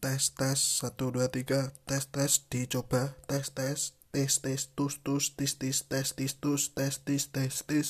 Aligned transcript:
tes 0.00 0.32
tes 0.32 0.60
satu 0.80 1.12
dua 1.12 1.28
tiga 1.28 1.72
tes 1.86 2.08
tes 2.08 2.32
dicoba 2.50 3.12
tes 3.28 3.52
tes 3.52 3.80
tes 4.12 4.32
tes 4.42 4.62
tus 4.76 4.94
tus 5.04 5.24
tis 5.36 5.52
tis 5.60 5.78
tes 5.90 6.08
tis 6.16 6.34
tus 6.42 6.62
tes 6.76 6.94
tis 7.04 7.24
tes 7.34 7.54
tis 7.68 7.88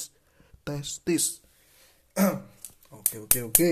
tes 0.67 0.89
tis. 1.07 1.25
Oke 2.99 3.23
oke 3.23 3.41
oke. 3.47 3.71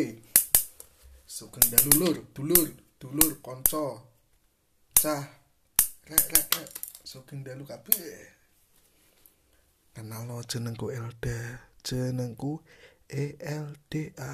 Sugeng 1.27 1.67
dalulur 1.75 2.17
dulur 2.35 2.71
dulur 3.03 3.43
konco. 3.43 3.85
Cah. 4.95 5.27
Rek 6.07 6.27
rek 6.33 6.47
rek. 6.55 6.71
Sugeng 7.03 7.43
dalu 7.43 7.67
kabeh. 7.67 8.31
Kenal 9.91 10.31
jenengku 10.47 10.95
Elda. 10.95 11.67
Jenengku 11.83 12.63
E 13.11 13.35
L 13.43 13.75
D 13.91 14.15
A. 14.23 14.33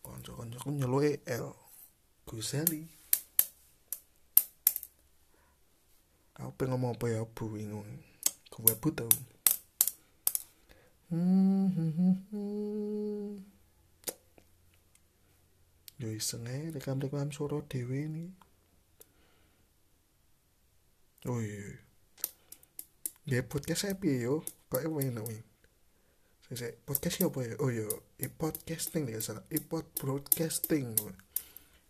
Konco-koncoku 0.00 0.72
nyeluke 0.72 1.20
L 1.28 1.65
Guseli. 2.26 2.82
Aku 6.36 6.50
pengen 6.58 6.76
ngomong 6.76 6.98
apa 6.98 7.06
ya? 7.08 7.22
Bu 7.22 7.48
bingung. 7.54 7.86
Gue 8.50 8.74
bu 8.76 8.88
tau? 8.90 9.08
Hmm, 11.06 11.70
hmm, 11.70 11.92
hmm, 12.34 13.38
yo 16.02 16.08
iseng 16.10 16.42
rekam-rekam 16.74 17.30
suara 17.30 17.62
dewe 17.70 18.10
ini. 18.10 18.26
Oh 21.30 21.38
iya 21.38 21.78
ya 23.26 23.42
podcast 23.42 23.86
saya 23.86 23.94
piye 23.98 24.26
yo? 24.26 24.42
Kok 24.70 24.82
enak 24.82 25.24
wih 25.26 25.42
saya 26.54 26.74
podcast 26.86 27.18
ya 27.18 27.26
apa 27.26 27.42
ya? 27.42 27.54
Oh 27.58 27.70
iya 27.70 27.86
i 28.22 28.30
podcasting 28.30 29.06
nih 29.06 29.18
salah. 29.18 29.42
I 29.50 29.58
pod 29.58 29.86
broadcasting 29.98 30.94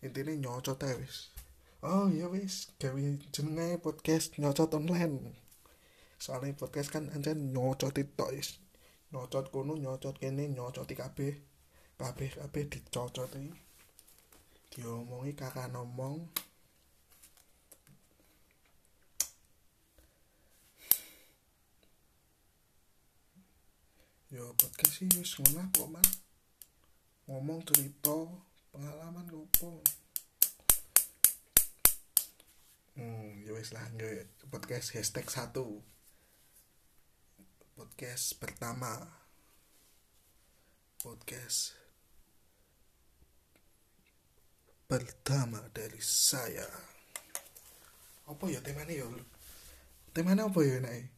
intinya 0.06 0.33
nyocot 0.45 0.78
aja 0.87 0.96
wis. 1.01 1.16
Oh 1.82 2.07
iya 2.16 2.26
wis. 2.35 2.54
Gawe 2.80 3.02
jenenge 3.35 3.82
podcast 3.85 4.38
nyocot 4.40 4.71
online 4.79 5.16
soalnya 6.16 6.57
podcast 6.57 6.88
kan 6.95 7.04
ancen 7.15 7.38
nyocot 7.54 7.95
itu 7.98 8.24
wis. 8.32 8.48
Nyocot 9.13 9.46
kono 9.52 9.74
nyocot 9.85 10.16
kene 10.23 10.45
nyocot 10.57 10.88
kabeh. 11.01 11.35
Kabeh 12.01 12.30
kabeh 12.38 12.65
dicocot 12.73 13.30
iki. 13.37 13.52
Diomongi 14.73 15.32
kakak 15.32 15.73
ngomong 15.73 16.29
yo 24.37 24.52
podcast 24.59 24.93
sih 25.01 25.09
wis 25.16 25.32
ngono 25.41 25.65
kok 25.73 25.88
man 25.88 26.07
ngomong 27.24 27.65
cerita 27.65 28.16
pengalaman 28.77 29.24
ngopo 29.32 29.80
hmm 32.93 33.41
ya 33.49 33.57
wis 33.57 33.73
lah 33.73 33.88
nge 33.96 34.29
podcast 34.52 34.93
hashtag 34.93 35.24
satu. 35.32 35.80
Podcast 37.73 38.37
pertama. 38.37 39.01
Podcast 41.01 41.73
pertama 44.85 45.60
dari 45.73 46.01
saya. 46.04 46.69
Apa 48.29 48.45
ya 48.52 48.60
temanya 48.60 48.93
ya 48.93 49.09
temanya 50.13 50.52
apa 50.52 50.60
ya 50.60 50.85
naik 50.85 51.09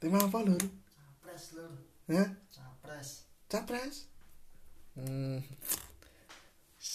tema 0.00 0.24
apa 0.24 0.38
lur? 0.44 0.64
Capres 0.64 1.44
lur. 1.56 1.72
Hah? 2.08 2.28
Capres. 2.56 3.08
capres? 3.52 3.96
Hmm 4.96 5.44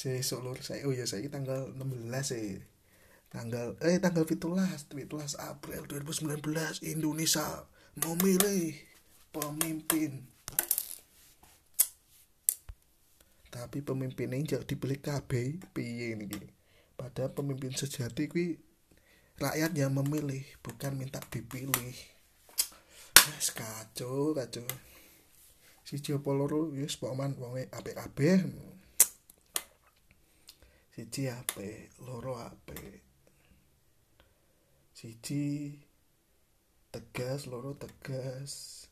sesuk 0.01 0.41
lur 0.41 0.57
saya. 0.65 0.81
Oh 0.89 0.93
ya 0.93 1.05
saya 1.05 1.29
tanggal 1.29 1.69
16 1.77 2.09
sih. 2.25 2.57
Tanggal 3.29 3.77
eh 3.85 4.01
tanggal 4.01 4.25
17 4.25 4.89
17 4.89 5.37
April 5.37 5.81
2019 5.85 6.41
Indonesia 6.89 7.69
memilih 8.01 8.73
pemimpin. 9.29 10.25
Tapi 13.51 13.77
pemimpin 13.85 14.33
ini 14.33 14.49
jadi 14.49 14.65
dipilih 14.65 14.99
KB 15.03 15.31
piye 15.75 16.17
niki 16.17 16.49
padahal 16.95 17.35
pemimpin 17.35 17.73
sejati 17.75 18.29
kuwi 18.31 18.61
rakyat 19.41 19.75
yang 19.75 19.91
memilih 19.91 20.41
bukan 20.65 20.97
minta 20.97 21.21
dipilih. 21.29 21.93
Wes 23.21 23.47
kacau 23.53 24.33
kacau. 24.33 24.65
Siji 25.85 26.15
apa 26.15 26.29
loro 26.31 26.71
wis 26.71 26.97
pokokan 26.97 27.35
wonge 27.37 27.67
apik 27.69 27.99
kabeh 27.99 28.47
siji 31.01 31.33
apik 31.33 31.97
loro 32.05 32.37
apik 32.37 33.01
siji 34.93 35.73
tegas 36.93 37.49
loro 37.49 37.73
tegas. 37.73 38.85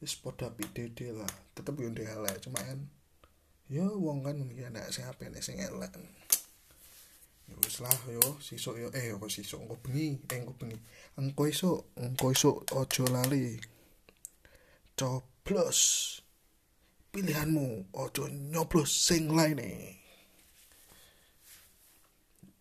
Wis 0.00 0.16
padha 0.16 0.48
apik 0.48 0.72
dede 0.72 1.12
lah. 1.12 1.28
Tetep 1.52 1.76
yo 1.76 1.92
ndek 1.92 2.08
elek 2.16 2.40
cuma 2.40 2.64
kan 2.64 2.80
yo 3.68 3.92
wong 4.00 4.24
kan 4.24 4.40
iki 4.40 4.64
anak 4.64 4.88
sing 4.88 5.04
apik 5.04 5.28
nek 5.28 5.44
sing 5.44 5.60
elek. 5.60 5.92
Ya 7.44 7.54
wis 7.60 7.76
lah 7.84 7.92
yo 8.08 8.40
sisuk 8.40 8.80
yo 8.80 8.88
eh 8.96 9.12
kok 9.20 9.28
sisuk 9.28 9.60
engko 9.60 9.76
bengi 9.84 10.16
eh 10.32 10.40
engko 10.40 10.56
bengi. 10.56 10.80
Engko 11.20 11.44
esuk 11.44 11.92
engko 12.00 12.32
esuk 12.32 12.56
aja 12.72 13.04
lali. 13.04 13.60
Coblos 14.96 15.80
pilihanmu. 17.12 17.92
Ojo 17.92 18.28
nyoblos 18.28 18.92
sing 18.92 19.32
lainnya. 19.32 19.96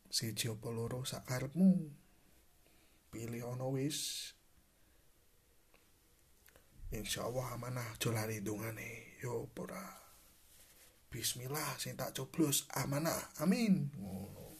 Siji 0.07 0.49
apa 0.49 0.73
loro 0.73 1.05
sakarepmu 1.05 1.69
pilih 3.13 3.53
ono 3.53 3.69
wis. 3.75 4.31
Insya 6.87 7.27
Allah 7.27 7.53
amanah 7.53 7.93
aja 7.93 8.09
lali 8.15 8.39
dungane 8.39 9.19
yo 9.19 9.51
pora 9.51 9.83
Bismillah 11.11 11.75
sing 11.79 11.99
tak 11.99 12.15
coblos 12.15 12.65
amanah. 12.73 13.35
Amin. 13.43 13.91
Ngono. 13.99 14.57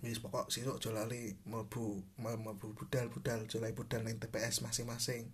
Wis 0.00 0.20
pokok 0.20 0.48
sesuk 0.48 0.80
aja 0.80 0.90
lali 0.92 1.36
mlebu 1.44 2.04
mlebu 2.20 2.74
budal-budal 2.76 3.44
aja 3.44 3.58
budal 3.72 4.02
ning 4.04 4.16
TPS 4.20 4.64
masing-masing 4.64 5.32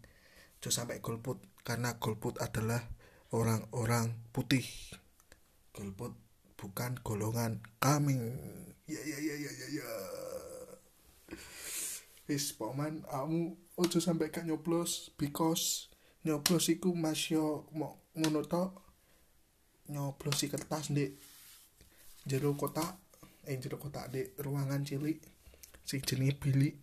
aja 0.63 0.71
sampai 0.71 1.03
golput 1.03 1.43
karena 1.67 1.99
golput 1.99 2.39
adalah 2.39 2.79
orang-orang 3.35 4.15
putih. 4.31 4.63
Golput 5.75 6.15
bukan 6.55 7.03
golongan 7.03 7.59
kami 7.83 8.15
ya 8.87 9.03
ya 9.03 9.19
ya 9.19 9.35
ya 9.43 9.51
ya 9.51 9.67
ya. 9.83 9.91
Wis 12.31 12.55
poman 12.55 13.03
kamu 13.03 13.59
ojo 13.75 13.99
sampai 13.99 14.31
gak 14.31 14.47
nyoblos 14.47 15.11
because 15.19 15.91
nyoblos 16.23 16.71
iku 16.71 16.95
masih 16.95 17.67
mau 17.75 17.99
ngono 18.15 18.47
tok 18.47 18.87
nyoblosi 19.91 20.47
kertas 20.47 20.95
ndek 20.95 21.19
jero 22.23 22.55
kotak 22.55 23.03
eh 23.51 23.59
jero 23.59 23.83
kotak 23.83 24.15
ndek 24.15 24.39
ruangan 24.39 24.87
cilik 24.87 25.19
sing 25.83 25.99
jenenge 26.07 26.39
bilik. 26.39 26.79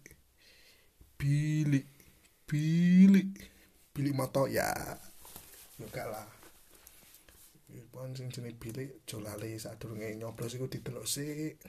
Bilik 1.15 1.87
bilik 2.43 3.58
bilik 3.99 4.15
moto 4.15 4.47
ya 4.47 4.71
yo 5.75 5.91
gak 5.91 6.07
lah. 6.07 6.23
Pon 7.91 8.15
sing 8.15 8.31
jenenge 8.31 8.55
bilik 8.55 9.03
aja 9.03 9.19
lali 9.19 9.59
sadurunge 9.59 10.15
nyoblos 10.15 10.55
iku 10.55 10.71
didelok 10.71 11.03
sik 11.03 11.59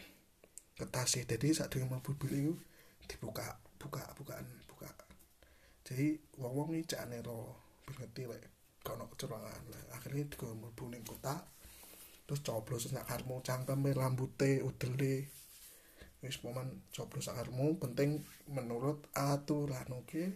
e 0.78 1.22
dadi 1.26 1.48
sadurunge 1.50 1.90
mlebu 1.90 2.14
bilik 2.22 2.38
iku 2.38 2.54
dibuka 3.10 3.58
buka 3.82 4.06
bukaan 4.14 4.46
buka. 4.70 4.86
Jadi 5.82 6.14
wong 6.38 6.54
wong 6.54 6.68
ini 6.70 6.86
cak 6.86 7.10
nero 7.10 7.58
ngerti 7.98 8.30
lek 8.30 8.42
kono 8.86 9.10
kecurangan. 9.10 9.62
Lah 9.74 9.98
akhirnya 9.98 10.30
digo 10.30 10.54
mlebu 10.54 10.86
ning 10.86 11.02
kotak 11.02 11.42
terus 12.30 12.46
coblos 12.46 12.86
sak 12.86 13.10
karmu 13.10 13.42
cangkeme 13.42 13.90
rambute 13.90 14.62
udele. 14.62 15.26
Wis 16.22 16.38
poman 16.38 16.78
coblos 16.94 17.26
sak 17.26 17.42
karmu 17.42 17.74
penting 17.82 18.22
menurut 18.46 19.02
aturan 19.18 19.90
oke? 19.90 20.30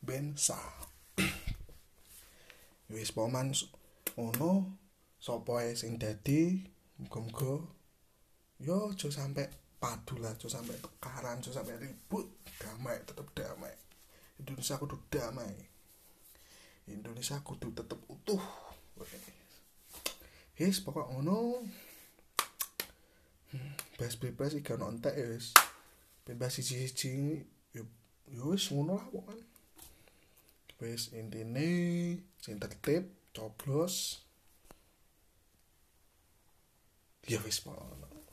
Ben 0.00 0.32
sah 0.40 0.95
wis 2.92 3.10
poman 3.16 3.50
ngono 4.16 4.50
sapa 5.18 5.52
ae 5.62 5.72
sing 5.74 5.98
dadi 6.02 6.62
muga-muga 7.00 7.54
yo 8.66 8.76
aja 8.90 9.08
sampe 9.12 9.44
padu 9.80 10.14
lah 10.22 10.32
aja 10.32 10.48
sampe 10.48 10.72
tukaran 10.84 11.38
aja 11.38 11.50
sampe 11.52 11.72
ribut 11.82 12.26
damai 12.60 12.98
tetep 13.04 13.28
damai. 13.36 13.74
Indonesia 14.40 14.76
kudu 14.76 14.96
damai. 15.12 15.52
Indonesia 16.88 17.40
kudu 17.40 17.72
tetep 17.72 18.00
utuh. 18.08 18.44
Yes, 20.56 20.80
pokok 20.80 21.12
ngono. 21.12 21.64
Bebas 23.96 24.16
bebas 24.20 24.52
iki 24.56 24.72
ono 24.72 24.92
entek 24.92 25.16
ya 25.16 25.26
wis. 25.32 25.52
Bebas 26.24 26.56
siji-siji 26.56 27.44
yo 27.76 27.84
yo 28.32 28.52
wis 28.52 28.68
ngono 28.72 28.96
lah 28.96 29.06
pokokan 29.08 29.40
wis 30.80 31.08
intine 31.16 31.70
sing 32.42 32.60
tertib 32.60 33.04
coblos. 33.34 34.24
Ya 37.26 37.40
wis 37.42 37.58
pokoke 37.64 38.25